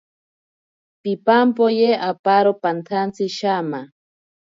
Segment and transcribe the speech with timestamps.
[1.01, 3.81] Pimpampoye aparo pantsantsi shama.